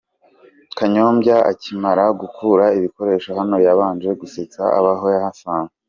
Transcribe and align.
Kanyombya 0.77 1.37
akimara 1.51 2.05
kugura 2.19 2.65
ibikoresho 2.77 3.29
hano 3.39 3.55
yabanje 3.65 4.09
gusetsa 4.21 4.61
abo 4.77 5.07
yahasanze. 5.15 5.73